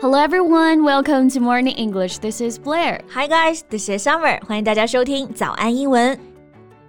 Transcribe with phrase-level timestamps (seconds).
[0.00, 2.18] Hello everyone, welcome to Morning English.
[2.18, 3.02] This is Blair.
[3.10, 4.40] Hi guys, this is Summer.
[4.46, 6.18] 欢迎大家收听早安英文。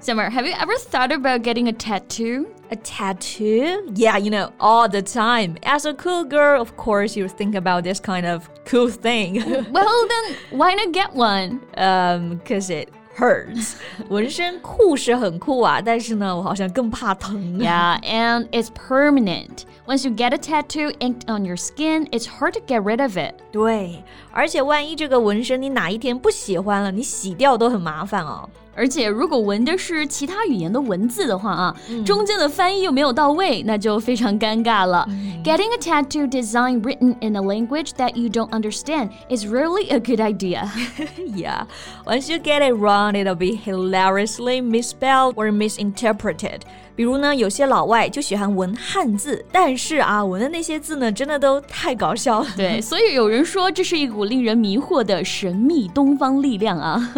[0.00, 2.46] Summer, have you ever thought about getting a tattoo?
[2.70, 3.90] A tattoo?
[3.94, 5.56] Yeah, you know, all the time.
[5.62, 9.42] As a cool girl, of course, you think about this kind of cool thing.
[9.72, 11.62] Well, then why not get one?
[11.78, 13.73] um, cause it hurts.
[14.09, 17.59] 纹身酷是很酷啊，但是呢，我好像更怕疼。
[17.59, 19.63] Yeah, and it's permanent.
[19.85, 23.17] Once you get a tattoo inked on your skin, it's hard to get rid of
[23.17, 23.35] it.
[23.51, 28.49] 对，而且万一这个纹身你哪一天不喜欢了，你洗掉都很麻烦哦。
[28.74, 31.76] 而且如果纹的是其他语言的文字的话啊，
[32.06, 35.04] 中间的翻译又没有到位，那就非常尴尬了。
[35.42, 40.20] Getting a tattoo design written in a language that you don't understand is really a good
[40.20, 40.70] idea.
[41.18, 41.64] Yeah,
[42.04, 46.60] once you get it wrong, it'll be hilariously misspelled or misinterpreted.
[46.94, 52.46] 比如呢，有些老外就喜欢纹汉字，但是啊，纹的那些字呢，真的都太搞笑了。
[52.56, 57.12] 对，所以有人说这是一股令人迷惑的神秘东方力量啊。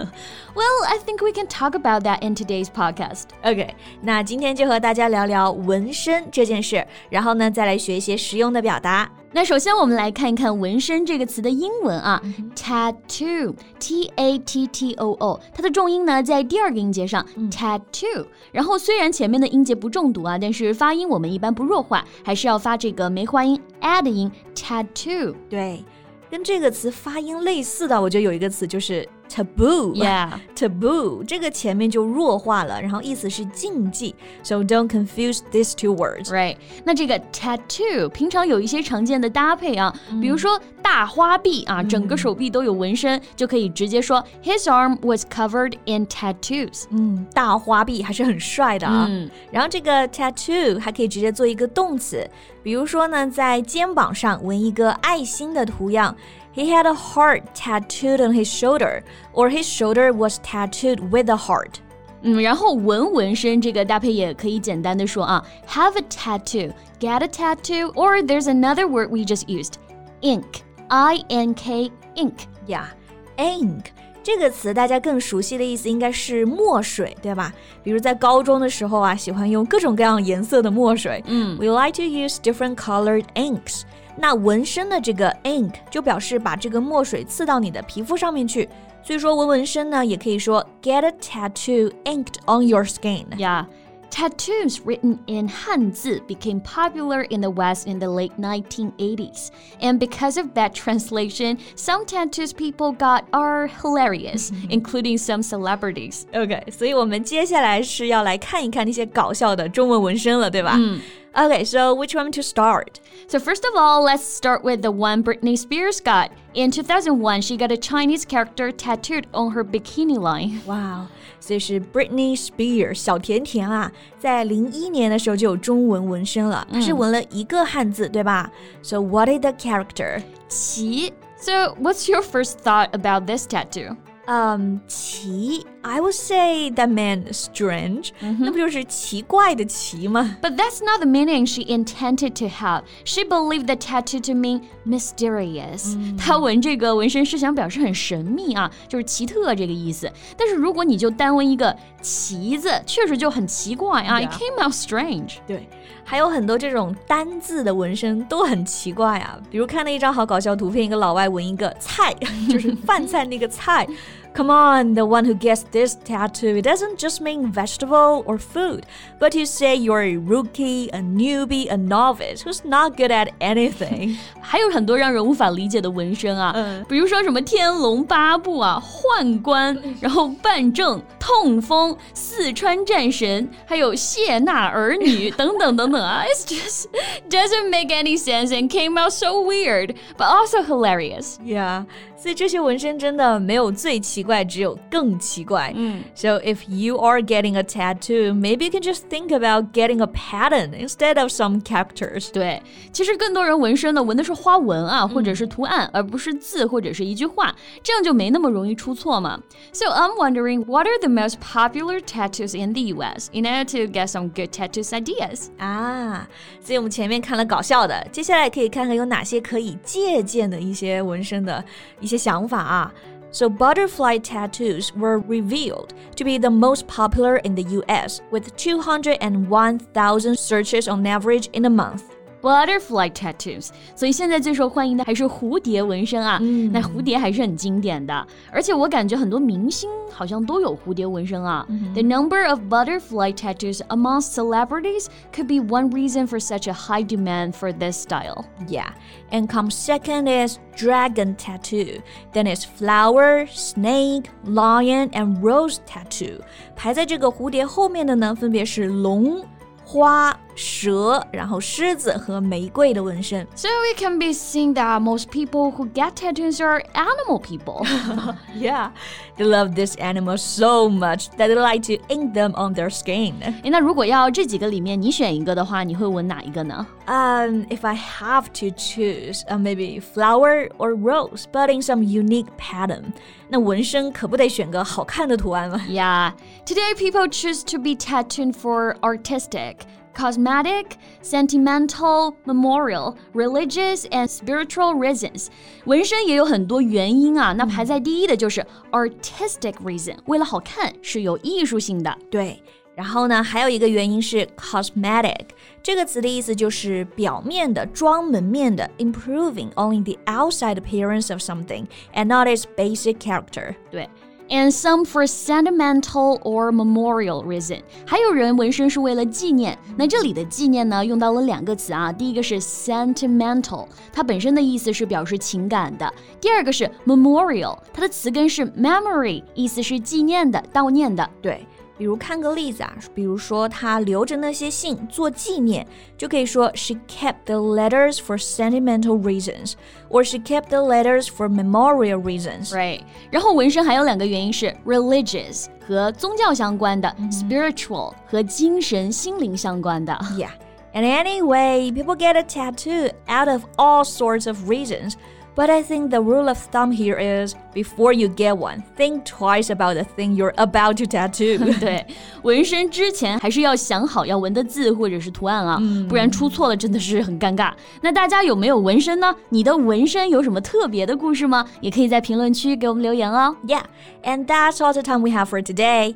[0.53, 3.26] Well, I think we can talk about that in today's podcast.
[3.44, 9.10] OK，那今天就和大家聊聊纹身这件事，然后呢，再来学一些实用的表达。
[9.32, 12.22] 那首先我们来看一看“纹身”这个词的英文啊、
[12.56, 18.26] tattoo，t a t t o o，它的重音呢在第二个音节上、tattoo。
[18.54, 25.36] 然后虽然前面的音节不重读啊，但是发音我们一般不弱化，还是要发这个梅花音 a 的音 tattoo。
[25.50, 25.84] 对，
[26.32, 29.95] 跟这个词发音类似的，我觉得有一个词就是 taboo。
[29.95, 30.31] Yeah.
[30.57, 34.15] taboo 这个前面就弱化了，然后意思是禁忌。
[34.43, 36.25] So don't confuse these two words.
[36.31, 46.85] Right，那这个 tattoo 平常有一些常见的搭配啊，比如说大花臂啊，整个手臂都有纹身，就可以直接说 His arm was covered in tattoos。
[46.91, 49.07] 嗯，大花臂还是很帅的啊。
[49.09, 52.29] 嗯然后这个 tattoo 还可以直接做一个动词，
[52.63, 56.15] 比如说呢，在肩膀上纹一个爱心的图样。
[56.55, 59.03] He had a heart tattooed on his shoulder,
[59.33, 61.75] or his shoulder was tattooed with a heart.
[62.23, 69.75] 嗯，然后纹纹身这个搭配也可以简单的说啊，have a tattoo, get a tattoo, or there's another word we just used,
[70.21, 72.35] ink, I N K, ink.
[72.67, 72.95] 呀、
[73.39, 73.85] ink
[74.23, 77.53] 这个词大家更熟悉的意思应该是墨水，对吧？
[77.83, 81.25] 比如在高中的时候啊，喜欢用各种各样颜色的墨水。
[81.27, 83.83] 嗯 We like to use different colored inks.
[84.17, 88.69] 那纹身的这个 ink 就表示把这个墨水刺到你的皮肤上面去，
[89.03, 93.27] 所以说纹纹身呢，也可以说 get a tattoo inked on your skin。
[93.37, 93.67] Yeah.
[94.11, 99.51] Tattoos written in Hanzi became popular in the West in the late 1980s.
[99.81, 106.25] And because of that translation, some tattoos people got are hilarious, including some celebrities.
[106.35, 110.75] OK，所以我们接下来是要来看一看那些搞笑的中文纹身了，对吧？
[110.77, 111.01] 嗯。
[111.38, 113.02] Okay, so which one to start?
[113.28, 116.32] So, first of all, let's start with the one Britney Spears got.
[116.54, 120.62] In 2001, she got a Chinese character tattooed on her bikini line.
[120.66, 121.08] Wow.
[121.42, 128.50] 所以是 Britney Spears 小甜甜啊，在零一年的时候就有中文纹身了，它是纹了一个汉字，对吧
[128.82, 130.24] ？So what is the character？
[130.48, 131.14] 奇。
[131.38, 133.96] So what's your first thought about this tattoo？
[134.26, 140.37] 嗯，um, 奇 ，I would say that meant strange，、那不就是奇怪的奇吗？
[140.43, 142.83] But that's not the meaning she intended to have.
[143.05, 145.97] She believed the tattoo to mean mysterious.
[146.17, 150.11] 她纹这个纹身是想表示很神秘啊，就是奇特这个意思。
[150.37, 154.21] 但是如果你就单纹一个“奇”字，确实就很奇怪啊。
[154.21, 154.39] It Yeah.
[154.39, 155.37] came out strange.
[155.47, 155.69] 对，
[156.05, 162.15] 还有很多这种单字的纹身都很奇怪啊，比如看了一张好搞笑图片，一个老外纹一个菜，
[162.49, 163.87] 就是饭菜那个菜。
[164.35, 168.85] Come on, the one who gets this tattoo, it doesn't just mean vegetable or food,
[169.19, 174.17] but you say you're a rookie, a newbie, a novice who's not good at anything.
[174.41, 186.25] 还有很多让人无法理解的纹身啊，嗯比如说什么天龙八部啊、宦官，然后办证、痛风、四川战神，还有谢娜儿女等等等等啊。
[186.25, 186.87] It's just
[187.29, 191.35] doesn't make any sense and came out so weird, but also hilarious.
[191.45, 191.85] yeah,
[192.17, 195.73] 所以这些纹身真的没有最奇 怪，只有更奇怪。
[195.77, 200.07] 嗯 So if you are getting a tattoo, maybe you can just think about getting a
[200.07, 202.31] pattern instead of some characters.
[202.33, 209.41] 对，其实更多人纹身呢，纹的是花纹啊，或者是图案，而不是字或者是一句话，这样就没那么容易出错嘛。
[209.73, 213.29] So I'm wondering, what are the most popular tattoos in the U.S.
[213.33, 215.49] in order to get some good tattoos ideas?
[215.59, 216.29] 啊，
[216.61, 221.65] 所以我们前面看了搞笑的，接下来可以看看有哪些可以借鉴的一些纹身的
[222.01, 222.93] 一些想法啊。
[223.36, 230.40] So butterfly tattoos were revealed to be the most popular in the US with 201,000
[230.40, 232.15] searches on average in a month
[232.45, 236.39] butterfly tattoos，所以现在最受欢迎的还是蝴蝶纹身啊。
[236.41, 241.67] 嗯，那蝴蝶还是很经典的，而且我感觉很多明星好像都有蝴蝶纹身啊。
[241.93, 247.53] The number of butterfly tattoos amongst celebrities could be one reason for such a high demand
[247.53, 248.47] for this style.
[248.67, 248.89] Yeah,
[249.31, 252.01] and come second is dragon tattoo.
[252.33, 256.41] Then is flower, snake, lion, and rose tattoo.
[256.75, 259.45] 排在这个蝴蝶后面的呢，分别是龙。
[259.85, 263.45] 花、蛇，然后狮子和玫瑰的纹身。
[263.57, 267.85] So we can be seeing that most people who get tattoos are animal people.
[268.55, 268.91] yeah,
[269.37, 273.35] they love this animal so much that they like to ink them on their skin.
[273.41, 282.03] 诶，那如果要这几个里面你选一个的话，你会纹哪一个呢 ？Um, if I have to choose, uh, maybe flower or rose, but in some
[282.03, 283.13] unique pattern.
[283.49, 285.81] 那 纹身可不得选个好看的图案吗？
[285.89, 286.33] Yeah,
[286.65, 289.77] today people choose to be tattooed for artistic
[290.13, 295.47] cosmetic, sentimental, memorial, religious, and spiritual reasons。
[295.85, 302.17] 纹身也有很多原因啊，那排在第一的就是 artistic reason，为了好看，是有艺术性的。
[302.31, 302.61] 对。
[302.95, 305.47] 然后呢，还有一个原因是 cosmetic
[305.83, 313.75] 这个词的意思就是表面的、装门面的，improving only the outside appearance of something and not its basic character。
[313.91, 314.09] 对。
[314.51, 317.81] and some for sentimental or memorial reason。
[318.05, 319.79] 还有人纹身是为了纪念。
[319.97, 322.13] 那这里的纪念呢，用到了两个词啊。
[322.13, 326.07] 第一个是 sentimental，它本身的意思是表示情感的；
[326.41, 331.29] 第二个是 memorial，它的词根是 memory，意思是纪念的、悼念的。
[331.41, 331.65] 对。
[331.99, 343.03] 比如看个例子啊，比如说她留着那些信做纪念，就可以说 she kept the letters for sentimental reasons，or she kept the letters for memorial reasons。Right。
[343.31, 350.13] 然后纹身还有两个原因是 religious 和宗教相关的，spiritual 和精神心灵相关的。
[350.39, 355.13] Yeah。And anyway, people get a tattoo out of all sorts of reasons.
[355.57, 359.69] But I think the rule of thumb here is before you get one, think twice
[359.69, 361.59] about the thing you're about to tattoo.
[361.79, 362.07] 对，
[362.43, 367.73] 纹身之前还是要想好要纹的字或者是图案啊，嗯、不然出错了真的是很尴尬。
[368.01, 369.35] 那大家有没有纹身呢？
[369.49, 371.67] 你的纹身有什么特别的故事吗？
[371.81, 373.55] 也可以在评论区给我们留言哦。
[373.67, 373.83] Yeah,
[374.23, 376.15] and that's all the time we have for today.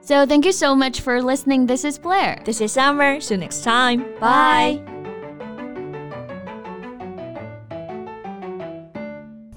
[0.00, 1.66] So thank you so much for listening.
[1.66, 2.38] This is Blair.
[2.44, 3.20] This is Summer.
[3.20, 4.04] See you next time.
[4.20, 4.80] Bye.
[4.86, 4.89] Bye.